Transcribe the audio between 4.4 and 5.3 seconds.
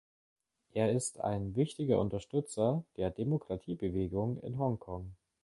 in Hongkong.